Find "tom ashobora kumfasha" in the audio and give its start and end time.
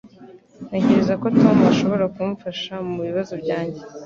1.39-2.73